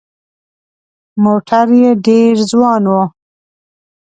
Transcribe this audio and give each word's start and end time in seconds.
موټر 1.23 1.67
یې 1.81 1.89
ډېر 2.05 2.33
ځوان 2.51 2.83
و. 2.93 2.95